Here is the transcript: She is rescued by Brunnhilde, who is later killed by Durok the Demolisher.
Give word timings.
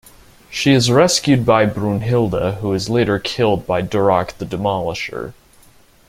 She 0.49 0.73
is 0.73 0.89
rescued 0.89 1.45
by 1.45 1.67
Brunnhilde, 1.67 2.55
who 2.55 2.73
is 2.73 2.89
later 2.89 3.19
killed 3.19 3.67
by 3.67 3.83
Durok 3.83 4.35
the 4.39 4.47
Demolisher. 4.47 5.35